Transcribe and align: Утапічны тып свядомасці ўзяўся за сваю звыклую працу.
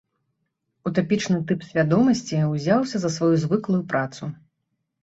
Утапічны 0.89 1.37
тып 1.51 1.67
свядомасці 1.69 2.43
ўзяўся 2.55 2.97
за 3.05 3.09
сваю 3.19 3.35
звыклую 3.45 3.83
працу. 3.95 4.37